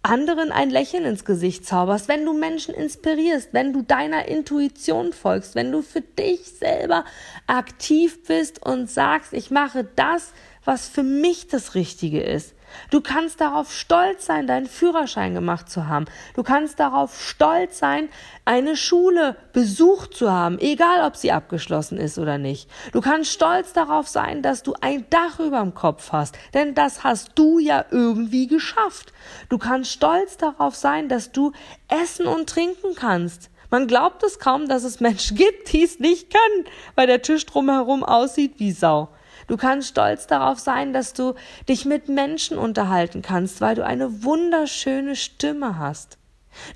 anderen 0.04 0.52
ein 0.52 0.70
Lächeln 0.70 1.06
ins 1.06 1.26
Gesicht 1.26 1.66
zauberst, 1.66 2.08
wenn 2.08 2.26
du 2.26 2.34
Menschen 2.34 2.74
inspirierst, 2.74 3.50
wenn 3.54 3.72
du 3.72 3.82
deiner 3.84 4.28
Intuition 4.28 5.14
folgst, 5.14 5.56
wenn 5.56 5.72
du 5.72 5.82
für 5.82 6.02
dich 6.02 6.46
selber 6.46 7.06
aktiv 7.48 8.24
bist 8.24 8.66
und 8.66 8.90
sagst, 8.90 9.34
ich 9.34 9.52
mache 9.52 9.88
das, 9.96 10.34
was 10.66 10.88
für 10.88 11.04
mich 11.04 11.48
das 11.48 11.76
Richtige 11.76 12.22
ist. 12.22 12.54
Du 12.90 13.02
kannst 13.02 13.42
darauf 13.42 13.74
stolz 13.74 14.26
sein, 14.26 14.48
deinen 14.48 14.68
Führerschein 14.68 15.34
gemacht 15.34 15.70
zu 15.70 15.88
haben. 15.88 16.06
Du 16.36 16.44
kannst 16.44 16.80
darauf 16.80 17.20
stolz 17.22 17.80
sein, 17.80 18.10
eine 18.46 18.76
Schule 18.76 19.36
besucht 19.54 20.14
zu 20.14 20.32
haben, 20.32 20.60
egal 20.60 21.06
ob 21.06 21.16
sie 21.16 21.32
abgeschlossen 21.32 21.98
ist 21.98 22.18
oder 22.18 22.38
nicht. 22.38 22.70
Du 22.92 23.02
kannst 23.02 23.32
stolz 23.32 23.74
darauf 23.74 24.08
sein, 24.08 24.42
dass 24.42 24.64
du 24.64 24.74
ein 24.82 25.06
Dach 25.10 25.40
über 25.40 25.60
dem 25.60 25.74
Kopf 25.74 26.12
hast, 26.12 26.38
denn 26.54 26.76
das 26.76 27.04
hast 27.04 27.32
du 27.36 27.60
ja 27.60 27.86
irgendwie 27.92 28.48
geschafft. 28.48 29.14
Du 29.50 29.58
kannst 29.58 29.92
stolz 29.92 30.38
darauf 30.38 30.76
sein, 30.76 31.10
dass 31.10 31.32
du 31.32 31.52
essen 31.88 32.28
und 32.28 32.50
trinken 32.50 32.96
kannst. 32.96 33.50
Man 33.72 33.88
glaubt 33.88 34.22
es 34.24 34.38
kaum, 34.38 34.68
dass 34.68 34.84
es 34.84 35.00
Menschen 35.00 35.38
gibt, 35.38 35.72
die 35.72 35.84
es 35.84 36.00
nicht 36.00 36.30
können, 36.30 36.66
weil 36.96 37.08
der 37.08 37.22
Tisch 37.22 37.46
drumherum 37.46 38.04
aussieht 38.04 38.56
wie 38.58 38.74
Sau. 38.74 39.10
Du 39.48 39.58
kannst 39.58 39.90
stolz 39.90 40.28
darauf 40.28 40.60
sein, 40.60 40.94
dass 40.94 41.14
du 41.14 41.34
dich 41.68 41.86
mit 41.86 42.10
Menschen 42.10 42.58
unterhalten 42.58 43.22
kannst, 43.22 43.62
weil 43.62 43.76
du 43.76 43.86
eine 43.86 44.24
wunderschöne 44.24 45.16
Stimme 45.16 45.78
hast. 45.78 46.18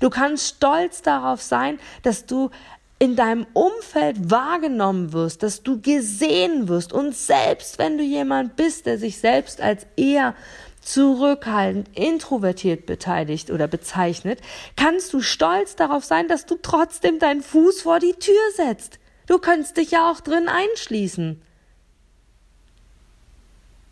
Du 0.00 0.10
kannst 0.10 0.56
stolz 0.56 1.02
darauf 1.02 1.42
sein, 1.42 1.78
dass 2.02 2.26
du 2.26 2.50
in 2.98 3.14
deinem 3.14 3.46
Umfeld 3.52 4.30
wahrgenommen 4.30 5.12
wirst, 5.12 5.42
dass 5.42 5.62
du 5.62 5.80
gesehen 5.80 6.68
wirst 6.68 6.92
und 6.92 7.14
selbst 7.14 7.78
wenn 7.78 7.98
du 7.98 8.04
jemand 8.04 8.56
bist, 8.56 8.86
der 8.86 8.98
sich 8.98 9.18
selbst 9.18 9.60
als 9.60 9.86
eher 9.96 10.34
zurückhaltend, 10.80 11.88
introvertiert 11.94 12.86
beteiligt 12.86 13.50
oder 13.50 13.66
bezeichnet, 13.66 14.40
kannst 14.76 15.12
du 15.12 15.20
stolz 15.20 15.76
darauf 15.76 16.04
sein, 16.04 16.28
dass 16.28 16.46
du 16.46 16.56
trotzdem 16.62 17.18
deinen 17.18 17.42
Fuß 17.42 17.82
vor 17.82 17.98
die 17.98 18.14
Tür 18.14 18.34
setzt. 18.54 18.98
Du 19.26 19.38
könntest 19.38 19.76
dich 19.76 19.90
ja 19.90 20.10
auch 20.10 20.20
drin 20.20 20.48
einschließen. 20.48 21.42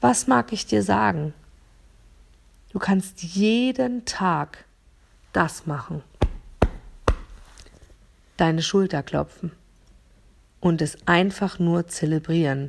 Was 0.06 0.26
mag 0.26 0.52
ich 0.52 0.66
dir 0.66 0.82
sagen? 0.82 1.32
Du 2.74 2.78
kannst 2.78 3.22
jeden 3.22 4.04
Tag 4.04 4.66
das 5.32 5.64
machen. 5.64 6.02
Deine 8.36 8.60
Schulter 8.60 9.02
klopfen 9.02 9.52
und 10.60 10.82
es 10.82 10.98
einfach 11.06 11.58
nur 11.58 11.86
zelebrieren, 11.86 12.68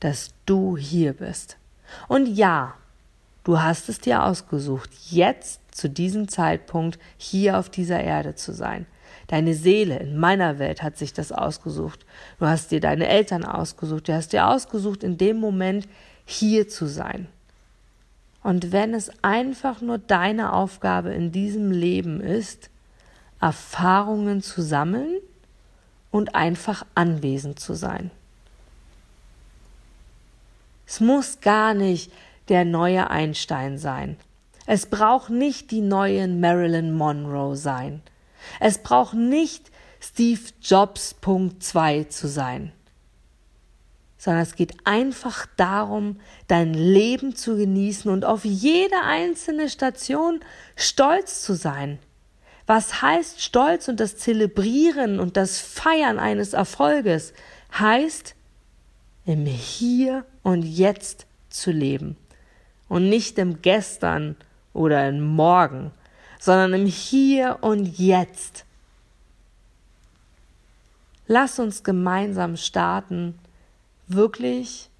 dass 0.00 0.34
du 0.44 0.76
hier 0.76 1.14
bist. 1.14 1.56
Und 2.06 2.26
ja, 2.26 2.74
du 3.44 3.62
hast 3.62 3.88
es 3.88 3.98
dir 3.98 4.22
ausgesucht, 4.24 4.90
jetzt 5.08 5.62
zu 5.74 5.88
diesem 5.88 6.28
Zeitpunkt 6.28 6.98
hier 7.16 7.58
auf 7.58 7.70
dieser 7.70 8.00
Erde 8.00 8.34
zu 8.34 8.52
sein. 8.52 8.84
Deine 9.28 9.54
Seele 9.54 10.00
in 10.00 10.18
meiner 10.18 10.58
Welt 10.58 10.82
hat 10.82 10.98
sich 10.98 11.14
das 11.14 11.32
ausgesucht. 11.32 12.04
Du 12.38 12.44
hast 12.44 12.72
dir 12.72 12.80
deine 12.80 13.08
Eltern 13.08 13.46
ausgesucht. 13.46 14.08
Du 14.08 14.12
hast 14.12 14.34
dir 14.34 14.48
ausgesucht, 14.48 15.02
in 15.02 15.16
dem 15.16 15.38
Moment 15.38 15.88
hier 16.30 16.68
zu 16.68 16.86
sein. 16.86 17.26
Und 18.42 18.70
wenn 18.70 18.92
es 18.92 19.10
einfach 19.22 19.80
nur 19.80 19.96
deine 19.96 20.52
Aufgabe 20.52 21.14
in 21.14 21.32
diesem 21.32 21.70
Leben 21.70 22.20
ist, 22.20 22.68
Erfahrungen 23.40 24.42
zu 24.42 24.60
sammeln 24.60 25.20
und 26.10 26.34
einfach 26.34 26.84
anwesend 26.94 27.60
zu 27.60 27.74
sein. 27.74 28.10
Es 30.86 31.00
muss 31.00 31.40
gar 31.40 31.72
nicht 31.72 32.12
der 32.48 32.66
neue 32.66 33.08
Einstein 33.08 33.78
sein. 33.78 34.16
Es 34.66 34.86
braucht 34.86 35.30
nicht 35.30 35.70
die 35.70 35.80
neue 35.80 36.28
Marilyn 36.28 36.92
Monroe 36.92 37.56
sein. 37.56 38.02
Es 38.60 38.78
braucht 38.78 39.14
nicht 39.14 39.70
Steve 39.98 40.42
Jobs 40.60 41.14
Punkt 41.14 41.62
2 41.62 42.04
zu 42.04 42.28
sein 42.28 42.72
sondern 44.18 44.42
es 44.42 44.56
geht 44.56 44.74
einfach 44.84 45.46
darum, 45.56 46.18
dein 46.48 46.74
Leben 46.74 47.36
zu 47.36 47.56
genießen 47.56 48.10
und 48.10 48.24
auf 48.24 48.44
jede 48.44 49.00
einzelne 49.04 49.70
Station 49.70 50.40
stolz 50.74 51.42
zu 51.42 51.54
sein. 51.54 52.00
Was 52.66 53.00
heißt 53.00 53.40
Stolz 53.40 53.88
und 53.88 54.00
das 54.00 54.16
Zelebrieren 54.18 55.20
und 55.20 55.36
das 55.36 55.58
Feiern 55.58 56.18
eines 56.18 56.52
Erfolges? 56.52 57.32
Heißt, 57.78 58.34
im 59.24 59.46
Hier 59.46 60.26
und 60.42 60.62
Jetzt 60.62 61.26
zu 61.48 61.70
leben 61.70 62.16
und 62.88 63.08
nicht 63.08 63.38
im 63.38 63.62
Gestern 63.62 64.36
oder 64.74 65.08
im 65.08 65.22
Morgen, 65.22 65.92
sondern 66.40 66.74
im 66.74 66.86
Hier 66.86 67.58
und 67.60 67.98
Jetzt. 67.98 68.64
Lass 71.26 71.58
uns 71.58 71.84
gemeinsam 71.84 72.56
starten 72.56 73.38
wirklich 74.08 74.90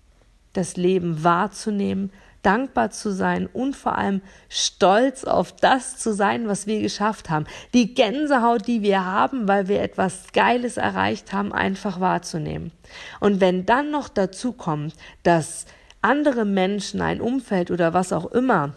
das 0.53 0.77
Leben 0.77 1.25
wahrzunehmen, 1.25 2.11
dankbar 2.43 2.91
zu 2.91 3.13
sein 3.13 3.47
und 3.47 3.75
vor 3.75 3.99
allem 3.99 4.23
stolz 4.49 5.25
auf 5.25 5.53
das 5.53 5.99
zu 5.99 6.15
sein, 6.15 6.49
was 6.49 6.67
wir 6.67 6.81
geschafft 6.81 7.31
haben. 7.31 7.47
Die 7.75 7.95
Gänsehaut, 7.95 8.67
die 8.67 8.83
wir 8.83 9.05
haben, 9.05 9.49
weil 9.49 9.69
wir 9.69 9.83
etwas 9.83 10.33
Geiles 10.33 10.77
erreicht 10.77 11.33
haben, 11.33 11.53
einfach 11.53 12.01
wahrzunehmen. 12.01 12.73
Und 13.21 13.41
wenn 13.41 13.67
dann 13.67 13.91
noch 13.91 14.09
dazu 14.09 14.53
kommt, 14.53 14.95
dass 15.23 15.67
andere 16.01 16.45
Menschen, 16.45 17.03
ein 17.03 17.21
Umfeld 17.21 17.71
oder 17.71 17.93
was 17.93 18.13
auch 18.13 18.27
immer 18.27 18.75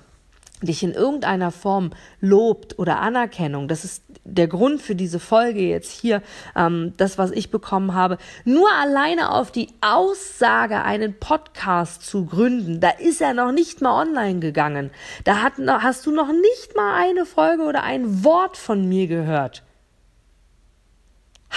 dich 0.61 0.83
in 0.83 0.93
irgendeiner 0.93 1.51
Form 1.51 1.91
lobt 2.19 2.77
oder 2.79 2.99
Anerkennung, 2.99 3.67
das 3.67 3.83
ist 3.83 4.03
der 4.23 4.47
Grund 4.47 4.81
für 4.81 4.95
diese 4.95 5.19
Folge 5.19 5.61
jetzt 5.61 5.91
hier, 5.91 6.21
ähm, 6.55 6.93
das, 6.97 7.17
was 7.17 7.31
ich 7.31 7.49
bekommen 7.49 7.93
habe, 7.93 8.17
nur 8.45 8.71
alleine 8.71 9.31
auf 9.31 9.51
die 9.51 9.69
Aussage, 9.81 10.83
einen 10.83 11.17
Podcast 11.19 12.03
zu 12.05 12.25
gründen, 12.25 12.79
da 12.79 12.89
ist 12.89 13.21
er 13.21 13.33
noch 13.33 13.51
nicht 13.51 13.81
mal 13.81 13.99
online 14.01 14.39
gegangen. 14.39 14.91
Da 15.23 15.41
hat, 15.41 15.53
hast 15.57 16.05
du 16.05 16.11
noch 16.11 16.31
nicht 16.31 16.75
mal 16.75 16.95
eine 17.01 17.25
Folge 17.25 17.63
oder 17.63 17.83
ein 17.83 18.23
Wort 18.23 18.57
von 18.57 18.87
mir 18.87 19.07
gehört. 19.07 19.63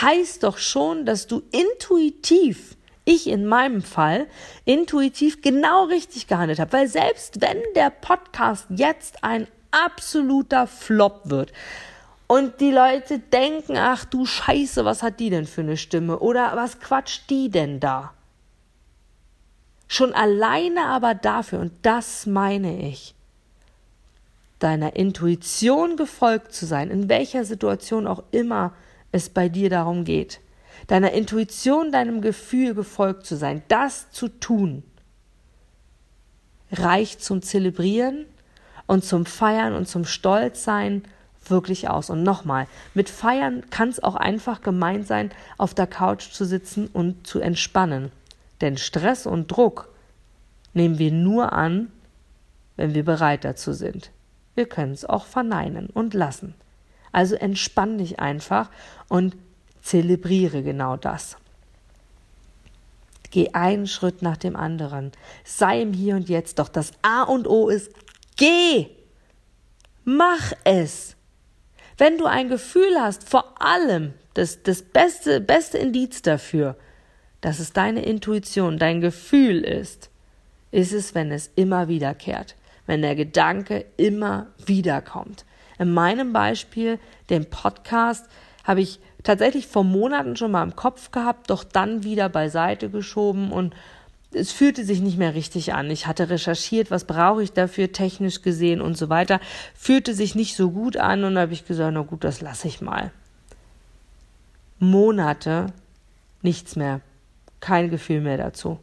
Heißt 0.00 0.42
doch 0.42 0.58
schon, 0.58 1.06
dass 1.06 1.26
du 1.26 1.42
intuitiv 1.52 2.76
ich 3.04 3.28
in 3.28 3.46
meinem 3.46 3.82
Fall 3.82 4.26
intuitiv 4.64 5.42
genau 5.42 5.84
richtig 5.84 6.26
gehandelt 6.26 6.58
habe. 6.58 6.72
Weil 6.72 6.88
selbst 6.88 7.40
wenn 7.40 7.58
der 7.74 7.90
Podcast 7.90 8.66
jetzt 8.70 9.22
ein 9.22 9.46
absoluter 9.70 10.66
Flop 10.66 11.22
wird 11.24 11.52
und 12.26 12.60
die 12.60 12.70
Leute 12.70 13.18
denken, 13.18 13.76
ach 13.76 14.04
du 14.04 14.24
Scheiße, 14.24 14.84
was 14.84 15.02
hat 15.02 15.20
die 15.20 15.30
denn 15.30 15.46
für 15.46 15.60
eine 15.60 15.76
Stimme? 15.76 16.20
Oder 16.20 16.56
was 16.56 16.80
quatscht 16.80 17.28
die 17.28 17.50
denn 17.50 17.80
da? 17.80 18.14
Schon 19.86 20.14
alleine 20.14 20.86
aber 20.86 21.14
dafür, 21.14 21.60
und 21.60 21.72
das 21.82 22.26
meine 22.26 22.88
ich, 22.88 23.14
deiner 24.58 24.96
Intuition 24.96 25.96
gefolgt 25.96 26.54
zu 26.54 26.64
sein, 26.64 26.90
in 26.90 27.10
welcher 27.10 27.44
Situation 27.44 28.06
auch 28.06 28.22
immer 28.30 28.72
es 29.12 29.28
bei 29.28 29.50
dir 29.50 29.68
darum 29.68 30.04
geht 30.04 30.40
deiner 30.86 31.12
Intuition, 31.12 31.92
deinem 31.92 32.20
Gefühl 32.20 32.74
gefolgt 32.74 33.26
zu 33.26 33.36
sein, 33.36 33.62
das 33.68 34.10
zu 34.10 34.28
tun, 34.28 34.82
reicht 36.70 37.22
zum 37.22 37.42
Zelebrieren 37.42 38.26
und 38.86 39.04
zum 39.04 39.26
Feiern 39.26 39.74
und 39.74 39.88
zum 39.88 40.04
Stolzsein, 40.04 41.02
wirklich 41.46 41.88
aus. 41.88 42.10
Und 42.10 42.22
nochmal, 42.22 42.66
mit 42.94 43.08
Feiern 43.08 43.68
kann 43.70 43.88
es 43.88 44.02
auch 44.02 44.14
einfach 44.16 44.62
gemeint 44.62 45.06
sein, 45.06 45.30
auf 45.58 45.74
der 45.74 45.86
Couch 45.86 46.30
zu 46.30 46.44
sitzen 46.44 46.88
und 46.88 47.26
zu 47.26 47.40
entspannen. 47.40 48.10
Denn 48.60 48.76
Stress 48.76 49.26
und 49.26 49.48
Druck 49.48 49.88
nehmen 50.72 50.98
wir 50.98 51.12
nur 51.12 51.52
an, 51.52 51.90
wenn 52.76 52.94
wir 52.94 53.04
bereit 53.04 53.44
dazu 53.44 53.72
sind. 53.72 54.10
Wir 54.54 54.66
können 54.66 54.92
es 54.92 55.04
auch 55.04 55.26
verneinen 55.26 55.88
und 55.88 56.14
lassen. 56.14 56.54
Also 57.12 57.36
entspann 57.36 57.98
dich 57.98 58.18
einfach 58.18 58.70
und 59.08 59.36
zelebriere 59.84 60.62
genau 60.62 60.96
das. 60.96 61.36
Geh 63.30 63.50
einen 63.52 63.86
Schritt 63.86 64.22
nach 64.22 64.36
dem 64.36 64.56
anderen. 64.56 65.12
Sei 65.44 65.82
im 65.82 65.92
Hier 65.92 66.16
und 66.16 66.28
Jetzt. 66.28 66.58
Doch 66.58 66.68
das 66.68 66.92
A 67.02 67.22
und 67.24 67.46
O 67.46 67.68
ist 67.68 67.92
geh. 68.36 68.86
Mach 70.04 70.52
es. 70.64 71.16
Wenn 71.98 72.18
du 72.18 72.26
ein 72.26 72.48
Gefühl 72.48 72.96
hast, 72.98 73.28
vor 73.28 73.60
allem 73.60 74.14
das, 74.34 74.62
das 74.62 74.82
beste, 74.82 75.40
beste 75.40 75.78
Indiz 75.78 76.22
dafür, 76.22 76.76
dass 77.40 77.58
es 77.58 77.72
deine 77.72 78.04
Intuition, 78.04 78.78
dein 78.78 79.00
Gefühl 79.00 79.62
ist, 79.62 80.10
ist 80.70 80.92
es, 80.92 81.14
wenn 81.14 81.30
es 81.30 81.50
immer 81.54 81.88
wiederkehrt, 81.88 82.56
wenn 82.86 83.02
der 83.02 83.14
Gedanke 83.14 83.84
immer 83.96 84.48
wiederkommt. 84.64 85.44
In 85.78 85.92
meinem 85.92 86.32
Beispiel, 86.32 86.98
dem 87.30 87.46
Podcast, 87.46 88.26
habe 88.64 88.80
ich 88.80 88.98
tatsächlich 89.24 89.66
vor 89.66 89.82
Monaten 89.82 90.36
schon 90.36 90.52
mal 90.52 90.62
im 90.62 90.76
Kopf 90.76 91.10
gehabt, 91.10 91.50
doch 91.50 91.64
dann 91.64 92.04
wieder 92.04 92.28
beiseite 92.28 92.88
geschoben 92.90 93.50
und 93.50 93.74
es 94.32 94.52
fühlte 94.52 94.84
sich 94.84 95.00
nicht 95.00 95.16
mehr 95.16 95.34
richtig 95.34 95.74
an. 95.74 95.90
Ich 95.90 96.06
hatte 96.06 96.28
recherchiert, 96.28 96.90
was 96.90 97.04
brauche 97.04 97.42
ich 97.42 97.52
dafür, 97.52 97.92
technisch 97.92 98.42
gesehen 98.42 98.80
und 98.80 98.96
so 98.96 99.08
weiter. 99.08 99.40
Fühlte 99.74 100.12
sich 100.14 100.34
nicht 100.34 100.56
so 100.56 100.70
gut 100.70 100.96
an 100.96 101.24
und 101.24 101.36
da 101.36 101.42
habe 101.42 101.52
ich 101.52 101.66
gesagt, 101.66 101.92
na 101.94 102.02
gut, 102.02 102.24
das 102.24 102.40
lasse 102.40 102.68
ich 102.68 102.80
mal. 102.80 103.12
Monate, 104.78 105.66
nichts 106.42 106.76
mehr, 106.76 107.00
kein 107.60 107.90
Gefühl 107.90 108.20
mehr 108.20 108.36
dazu. 108.36 108.78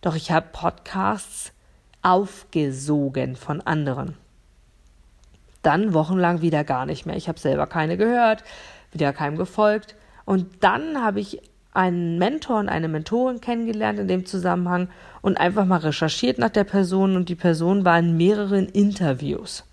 Doch 0.00 0.16
ich 0.16 0.30
habe 0.30 0.46
Podcasts 0.52 1.52
aufgesogen 2.02 3.36
von 3.36 3.60
anderen. 3.60 4.16
Dann 5.62 5.94
wochenlang 5.94 6.42
wieder 6.42 6.64
gar 6.64 6.84
nicht 6.84 7.06
mehr. 7.06 7.16
Ich 7.16 7.28
habe 7.28 7.38
selber 7.38 7.66
keine 7.66 7.96
gehört, 7.96 8.44
wieder 8.94 9.12
keinem 9.12 9.36
gefolgt. 9.36 9.94
Und 10.24 10.46
dann 10.60 11.02
habe 11.02 11.20
ich 11.20 11.42
einen 11.74 12.18
Mentor 12.18 12.60
und 12.60 12.68
eine 12.68 12.88
Mentorin 12.88 13.40
kennengelernt 13.40 13.98
in 13.98 14.08
dem 14.08 14.24
Zusammenhang 14.24 14.88
und 15.20 15.36
einfach 15.36 15.66
mal 15.66 15.78
recherchiert 15.80 16.38
nach 16.38 16.50
der 16.50 16.64
Person 16.64 17.16
und 17.16 17.28
die 17.28 17.34
Person 17.34 17.84
war 17.84 17.98
in 17.98 18.16
mehreren 18.16 18.66
Interviews 18.66 19.64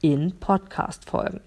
in 0.00 0.32
Podcast-Folgen. 0.38 1.40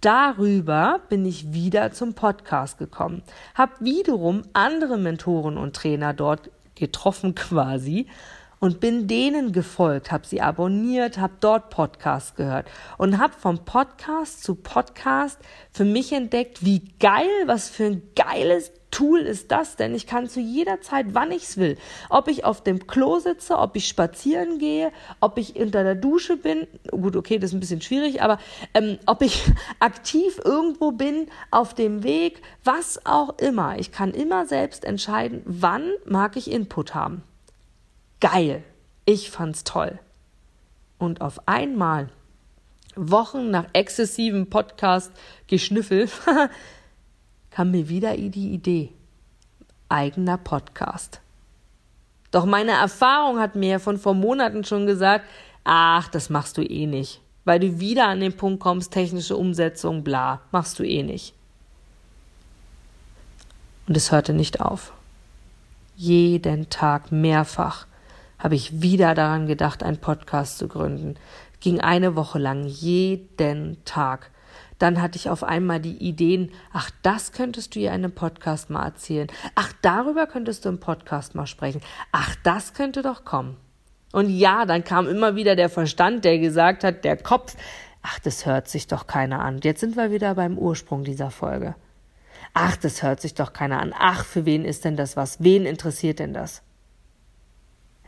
Darüber 0.00 1.00
bin 1.08 1.26
ich 1.26 1.52
wieder 1.52 1.92
zum 1.92 2.14
Podcast 2.14 2.78
gekommen, 2.78 3.22
habe 3.54 3.72
wiederum 3.80 4.42
andere 4.52 4.98
Mentoren 4.98 5.58
und 5.58 5.76
Trainer 5.76 6.14
dort 6.14 6.50
getroffen 6.74 7.34
quasi 7.34 8.06
und 8.66 8.80
bin 8.80 9.06
denen 9.06 9.52
gefolgt, 9.52 10.10
habe 10.10 10.26
sie 10.26 10.40
abonniert, 10.40 11.18
habe 11.18 11.34
dort 11.38 11.70
Podcasts 11.70 12.34
gehört 12.34 12.66
und 12.98 13.18
habe 13.18 13.32
vom 13.32 13.64
Podcast 13.64 14.42
zu 14.42 14.56
Podcast 14.56 15.38
für 15.70 15.84
mich 15.84 16.12
entdeckt, 16.12 16.64
wie 16.64 16.82
geil, 16.98 17.30
was 17.46 17.70
für 17.70 17.84
ein 17.84 18.02
geiles 18.16 18.72
Tool 18.90 19.20
ist 19.20 19.52
das 19.52 19.76
denn? 19.76 19.94
Ich 19.94 20.08
kann 20.08 20.28
zu 20.28 20.40
jeder 20.40 20.80
Zeit, 20.80 21.06
wann 21.10 21.30
ich's 21.30 21.58
will, 21.58 21.78
ob 22.10 22.26
ich 22.26 22.44
auf 22.44 22.60
dem 22.60 22.88
Klo 22.88 23.20
sitze, 23.20 23.56
ob 23.56 23.76
ich 23.76 23.86
spazieren 23.86 24.58
gehe, 24.58 24.90
ob 25.20 25.38
ich 25.38 25.54
unter 25.54 25.84
der 25.84 25.94
Dusche 25.94 26.36
bin, 26.36 26.66
gut, 26.90 27.14
okay, 27.14 27.38
das 27.38 27.50
ist 27.50 27.54
ein 27.54 27.60
bisschen 27.60 27.82
schwierig, 27.82 28.20
aber 28.20 28.38
ähm, 28.74 28.98
ob 29.06 29.22
ich 29.22 29.44
aktiv 29.78 30.40
irgendwo 30.44 30.90
bin, 30.90 31.28
auf 31.52 31.72
dem 31.72 32.02
Weg, 32.02 32.42
was 32.64 33.06
auch 33.06 33.38
immer. 33.38 33.78
Ich 33.78 33.92
kann 33.92 34.10
immer 34.10 34.44
selbst 34.44 34.84
entscheiden, 34.84 35.42
wann 35.44 35.92
mag 36.04 36.36
ich 36.36 36.50
Input 36.50 36.96
haben. 36.96 37.22
Geil. 38.32 38.64
Ich 39.04 39.30
fand's 39.30 39.62
toll. 39.62 40.00
Und 40.98 41.20
auf 41.20 41.46
einmal, 41.46 42.08
Wochen 42.96 43.52
nach 43.52 43.66
exzessivem 43.72 44.50
Podcast-Geschnüffel, 44.50 46.08
kam 47.52 47.70
mir 47.70 47.88
wieder 47.88 48.16
die 48.16 48.50
Idee. 48.50 48.90
Eigener 49.88 50.38
Podcast. 50.38 51.20
Doch 52.32 52.46
meine 52.46 52.72
Erfahrung 52.72 53.38
hat 53.38 53.54
mir 53.54 53.78
von 53.78 53.96
vor 53.96 54.14
Monaten 54.14 54.64
schon 54.64 54.86
gesagt, 54.86 55.24
ach, 55.62 56.08
das 56.08 56.28
machst 56.28 56.58
du 56.58 56.62
eh 56.62 56.86
nicht. 56.86 57.20
Weil 57.44 57.60
du 57.60 57.78
wieder 57.78 58.08
an 58.08 58.18
den 58.18 58.36
Punkt 58.36 58.58
kommst, 58.58 58.92
technische 58.92 59.36
Umsetzung, 59.36 60.02
bla, 60.02 60.40
machst 60.50 60.80
du 60.80 60.82
eh 60.82 61.04
nicht. 61.04 61.32
Und 63.86 63.96
es 63.96 64.10
hörte 64.10 64.32
nicht 64.32 64.60
auf. 64.60 64.92
Jeden 65.94 66.68
Tag 66.70 67.12
mehrfach 67.12 67.86
habe 68.46 68.54
ich 68.54 68.80
wieder 68.80 69.16
daran 69.16 69.48
gedacht, 69.48 69.82
einen 69.82 69.96
Podcast 69.96 70.58
zu 70.58 70.68
gründen. 70.68 71.16
Ging 71.58 71.80
eine 71.80 72.14
Woche 72.14 72.38
lang, 72.38 72.64
jeden 72.64 73.84
Tag. 73.84 74.30
Dann 74.78 75.02
hatte 75.02 75.16
ich 75.18 75.28
auf 75.28 75.42
einmal 75.42 75.80
die 75.80 75.96
Ideen, 75.96 76.52
ach, 76.72 76.92
das 77.02 77.32
könntest 77.32 77.74
du 77.74 77.80
ja 77.80 77.90
in 77.90 78.04
einem 78.04 78.12
Podcast 78.12 78.70
mal 78.70 78.84
erzählen. 78.84 79.26
Ach, 79.56 79.72
darüber 79.82 80.28
könntest 80.28 80.64
du 80.64 80.68
im 80.68 80.78
Podcast 80.78 81.34
mal 81.34 81.48
sprechen. 81.48 81.80
Ach, 82.12 82.36
das 82.44 82.72
könnte 82.72 83.02
doch 83.02 83.24
kommen. 83.24 83.56
Und 84.12 84.30
ja, 84.30 84.64
dann 84.64 84.84
kam 84.84 85.08
immer 85.08 85.34
wieder 85.34 85.56
der 85.56 85.68
Verstand, 85.68 86.24
der 86.24 86.38
gesagt 86.38 86.84
hat, 86.84 87.04
der 87.04 87.16
Kopf, 87.16 87.56
ach, 88.02 88.20
das 88.20 88.46
hört 88.46 88.68
sich 88.68 88.86
doch 88.86 89.08
keiner 89.08 89.40
an. 89.40 89.58
Jetzt 89.60 89.80
sind 89.80 89.96
wir 89.96 90.12
wieder 90.12 90.36
beim 90.36 90.56
Ursprung 90.56 91.02
dieser 91.02 91.32
Folge. 91.32 91.74
Ach, 92.54 92.76
das 92.76 93.02
hört 93.02 93.20
sich 93.20 93.34
doch 93.34 93.52
keiner 93.52 93.80
an. 93.80 93.92
Ach, 93.98 94.24
für 94.24 94.44
wen 94.44 94.64
ist 94.64 94.84
denn 94.84 94.96
das 94.96 95.16
was? 95.16 95.42
Wen 95.42 95.66
interessiert 95.66 96.20
denn 96.20 96.32
das? 96.32 96.62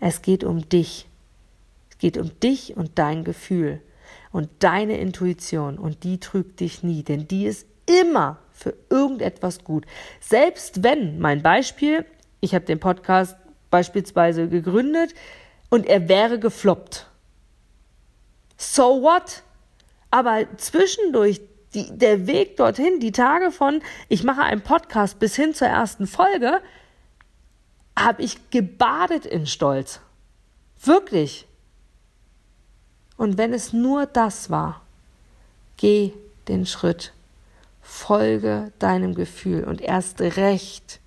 Es 0.00 0.22
geht 0.22 0.44
um 0.44 0.68
dich. 0.68 1.08
Es 1.90 1.98
geht 1.98 2.18
um 2.18 2.38
dich 2.40 2.76
und 2.76 2.98
dein 2.98 3.24
Gefühl 3.24 3.80
und 4.32 4.48
deine 4.61 4.98
Intuition 4.98 5.78
und 5.78 6.04
die 6.04 6.20
trügt 6.20 6.61
dich 6.61 6.82
nie, 6.82 7.02
denn 7.02 7.28
die 7.28 7.46
ist 7.46 7.66
immer 7.87 8.38
für 8.52 8.74
irgendetwas 8.90 9.64
gut. 9.64 9.87
Selbst 10.20 10.82
wenn, 10.82 11.18
mein 11.18 11.42
Beispiel, 11.42 12.04
ich 12.40 12.54
habe 12.54 12.64
den 12.64 12.80
Podcast 12.80 13.37
beispielsweise 13.70 14.48
gegründet 14.48 15.14
und 15.70 15.87
er 15.87 16.08
wäre 16.08 16.38
gefloppt. 16.38 17.06
So 18.56 19.02
what? 19.02 19.42
Aber 20.11 20.46
zwischendurch 20.56 21.40
die, 21.74 21.96
der 21.96 22.26
Weg 22.26 22.56
dorthin, 22.56 23.00
die 23.00 23.12
Tage 23.12 23.50
von, 23.50 23.82
ich 24.08 24.24
mache 24.24 24.42
einen 24.42 24.62
Podcast 24.62 25.18
bis 25.18 25.37
hin 25.37 25.54
zur 25.54 25.68
ersten 25.68 26.06
Folge, 26.06 26.61
habe 28.04 28.22
ich 28.22 28.50
gebadet 28.50 29.26
in 29.26 29.46
Stolz. 29.46 30.00
Wirklich. 30.82 31.46
Und 33.16 33.37
wenn 33.37 33.52
es 33.52 33.72
nur 33.72 34.06
das 34.06 34.50
war, 34.50 34.82
geh 35.76 36.12
den 36.46 36.66
Schritt, 36.66 37.12
folge 37.82 38.72
deinem 38.78 39.14
Gefühl 39.14 39.64
und 39.64 39.80
erst 39.80 40.20
recht, 40.20 41.00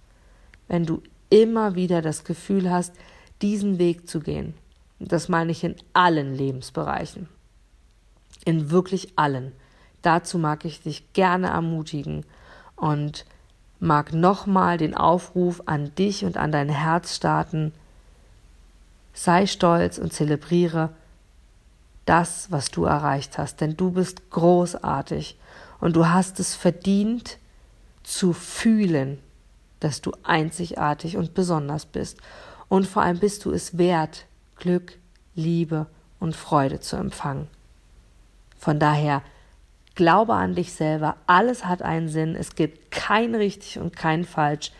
wenn 0.67 0.85
du 0.85 1.01
immer 1.29 1.75
wieder 1.75 2.01
das 2.01 2.23
Gefühl 2.23 2.69
hast, 2.69 2.93
diesen 3.41 3.79
Weg 3.79 4.07
zu 4.09 4.19
gehen. 4.19 4.53
Das 4.99 5.29
meine 5.29 5.51
ich 5.51 5.63
in 5.63 5.75
allen 5.93 6.35
Lebensbereichen. 6.35 7.27
In 8.45 8.69
wirklich 8.69 9.13
allen. 9.15 9.53
Dazu 10.01 10.37
mag 10.37 10.65
ich 10.65 10.81
dich 10.81 11.13
gerne 11.13 11.47
ermutigen 11.47 12.25
und 12.75 13.25
mag 13.81 14.13
nochmal 14.13 14.77
den 14.77 14.95
Aufruf 14.95 15.63
an 15.65 15.93
dich 15.95 16.23
und 16.23 16.37
an 16.37 16.51
dein 16.51 16.69
Herz 16.69 17.15
starten. 17.15 17.73
Sei 19.13 19.47
stolz 19.47 19.97
und 19.97 20.13
zelebriere 20.13 20.89
das, 22.05 22.51
was 22.51 22.69
du 22.69 22.85
erreicht 22.85 23.37
hast, 23.37 23.59
denn 23.59 23.75
du 23.75 23.91
bist 23.91 24.29
großartig 24.29 25.37
und 25.79 25.95
du 25.95 26.07
hast 26.07 26.39
es 26.39 26.55
verdient 26.55 27.37
zu 28.03 28.33
fühlen, 28.33 29.17
dass 29.79 30.01
du 30.01 30.11
einzigartig 30.23 31.17
und 31.17 31.33
besonders 31.33 31.85
bist. 31.85 32.19
Und 32.69 32.87
vor 32.87 33.01
allem 33.01 33.19
bist 33.19 33.45
du 33.45 33.51
es 33.51 33.77
wert, 33.79 34.25
Glück, 34.57 34.97
Liebe 35.33 35.87
und 36.19 36.35
Freude 36.35 36.79
zu 36.79 36.97
empfangen. 36.97 37.47
Von 38.59 38.79
daher, 38.79 39.23
glaube 39.95 40.33
an 40.33 40.55
dich 40.55 40.73
selber, 40.73 41.17
alles 41.27 41.65
hat 41.65 41.81
einen 41.81 42.07
Sinn, 42.07 42.35
es 42.35 42.55
gibt 42.55 42.91
kein 42.91 43.35
richtig 43.35 43.79
und 43.79 43.95
kein 43.95 44.23
falsch, 44.23 44.71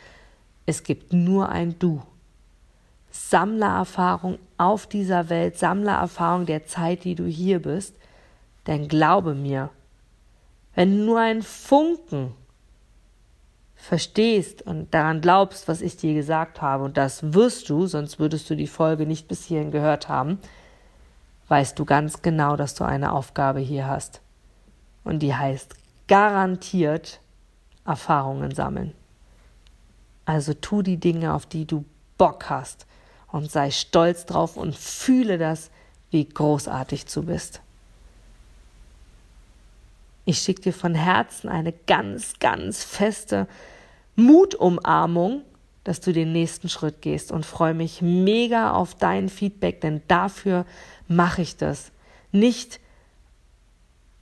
es 0.65 0.84
gibt 0.84 1.13
nur 1.13 1.50
ein 1.50 1.78
Du. 1.80 2.02
Sammlererfahrung 3.12 4.39
auf 4.58 4.88
dieser 4.88 5.30
Welt, 5.30 5.58
Sammlererfahrung 5.58 6.45
der 6.45 6.65
Zeit, 6.65 7.04
die 7.04 7.15
du 7.15 7.26
hier 7.26 7.62
bist. 7.62 7.95
Denn 8.67 8.88
glaube 8.88 9.34
mir, 9.34 9.69
wenn 10.76 10.97
du 10.97 11.06
nur 11.06 11.19
einen 11.19 11.41
Funken 11.41 12.34
verstehst 13.76 14.62
und 14.62 14.93
daran 14.93 15.21
glaubst, 15.21 15.67
was 15.67 15.82
ich 15.82 15.97
dir 15.97 16.13
gesagt 16.13 16.62
habe, 16.62 16.84
und 16.84 16.97
das 16.97 17.34
wirst 17.34 17.69
du, 17.69 17.88
sonst 17.88 18.19
würdest 18.19 18.50
du 18.50 18.56
die 18.56 18.67
Folge 18.67 19.06
nicht 19.06 19.28
bis 19.28 19.45
hierhin 19.45 19.71
gehört 19.71 20.08
haben, 20.08 20.39
weißt 21.47 21.78
du 21.78 21.84
ganz 21.84 22.21
genau, 22.21 22.56
dass 22.56 22.76
du 22.76 22.86
eine 22.86 23.12
Aufgabe 23.12 23.60
hier 23.60 23.88
hast. 23.88 24.21
Und 25.04 25.20
die 25.20 25.36
heißt 25.36 25.76
garantiert 26.08 27.20
Erfahrungen 27.86 28.54
sammeln. 28.54 28.94
Also 30.26 30.54
tu 30.54 30.82
die 30.82 30.98
Dinge, 30.98 31.34
auf 31.34 31.46
die 31.46 31.66
du 31.66 31.86
Bock 32.18 32.50
hast 32.50 32.86
und 33.32 33.52
sei 33.52 33.72
stolz 33.72 34.26
drauf 34.26 34.58
und 34.58 34.76
fühle 34.76 35.38
das, 35.38 35.72
wie 36.12 36.26
großartig 36.26 37.06
du 37.06 37.24
bist. 37.24 37.62
Ich 40.26 40.40
schicke 40.40 40.62
dir 40.62 40.74
von 40.74 40.94
Herzen 40.94 41.50
eine 41.50 41.72
ganz, 41.72 42.38
ganz 42.40 42.84
feste 42.84 43.48
Mutumarmung, 44.16 45.42
dass 45.84 46.00
du 46.00 46.14
den 46.14 46.32
nächsten 46.32 46.70
Schritt 46.70 47.02
gehst 47.02 47.32
und 47.32 47.46
freue 47.46 47.74
mich 47.74 48.02
mega 48.02 48.72
auf 48.72 48.94
dein 48.96 49.30
Feedback, 49.30 49.82
denn 49.82 50.02
dafür 50.08 50.66
mache 51.08 51.42
ich 51.42 51.58
das. 51.58 51.92
Nicht 52.32 52.80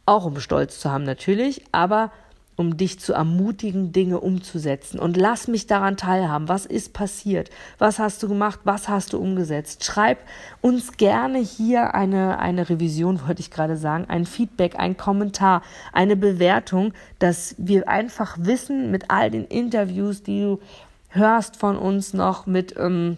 auch 0.10 0.26
um 0.26 0.40
Stolz 0.40 0.80
zu 0.80 0.92
haben 0.92 1.04
natürlich, 1.04 1.64
aber 1.72 2.12
um 2.56 2.76
dich 2.76 3.00
zu 3.00 3.14
ermutigen, 3.14 3.94
Dinge 3.94 4.20
umzusetzen. 4.20 5.00
Und 5.00 5.16
lass 5.16 5.48
mich 5.48 5.66
daran 5.66 5.96
teilhaben. 5.96 6.50
Was 6.50 6.66
ist 6.66 6.92
passiert? 6.92 7.50
Was 7.78 8.00
hast 8.00 8.22
du 8.22 8.28
gemacht? 8.28 8.60
Was 8.66 8.90
hast 8.90 9.14
du 9.14 9.18
umgesetzt? 9.18 9.86
Schreib 9.86 10.18
uns 10.60 10.98
gerne 10.98 11.40
hier 11.40 11.94
eine, 11.94 12.38
eine 12.40 12.70
Revision, 12.70 13.22
wollte 13.28 13.40
ich 13.40 13.50
gerade 13.50 13.78
sagen, 13.78 14.06
ein 14.10 14.26
Feedback, 14.26 14.78
ein 14.78 14.98
Kommentar, 14.98 15.62
eine 15.94 16.18
Bewertung, 16.18 16.92
dass 17.20 17.56
wir 17.58 17.88
einfach 17.88 18.36
wissen 18.38 18.92
mit 18.92 19.06
all 19.10 19.32
den 19.32 19.46
Interviews, 19.46 20.24
die 20.24 20.42
du 20.42 20.60
hörst 21.08 21.56
von 21.56 21.78
uns 21.78 22.14
noch, 22.14 22.46
mit 22.46 22.76
ähm, 22.78 23.16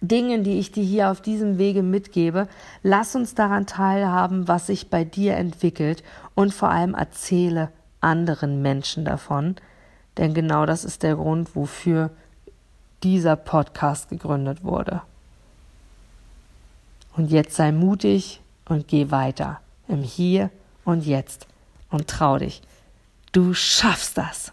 Dingen, 0.00 0.44
die 0.44 0.58
ich 0.58 0.72
dir 0.72 0.84
hier 0.84 1.10
auf 1.10 1.20
diesem 1.20 1.58
Wege 1.58 1.82
mitgebe. 1.82 2.48
Lass 2.82 3.14
uns 3.14 3.34
daran 3.34 3.66
teilhaben, 3.66 4.48
was 4.48 4.66
sich 4.66 4.90
bei 4.90 5.04
dir 5.04 5.36
entwickelt 5.36 6.02
und 6.34 6.52
vor 6.52 6.70
allem 6.70 6.94
erzähle 6.94 7.70
anderen 8.00 8.62
Menschen 8.62 9.04
davon, 9.04 9.56
denn 10.18 10.34
genau 10.34 10.66
das 10.66 10.84
ist 10.84 11.02
der 11.02 11.16
Grund, 11.16 11.54
wofür 11.54 12.10
dieser 13.02 13.36
Podcast 13.36 14.08
gegründet 14.08 14.64
wurde. 14.64 15.02
Und 17.16 17.30
jetzt 17.30 17.56
sei 17.56 17.72
mutig 17.72 18.40
und 18.66 18.88
geh 18.88 19.10
weiter 19.10 19.60
im 19.88 20.02
Hier 20.02 20.50
und 20.84 21.04
Jetzt 21.06 21.46
und 21.90 22.08
trau 22.08 22.38
dich. 22.38 22.62
Du 23.32 23.54
schaffst 23.54 24.18
das. 24.18 24.52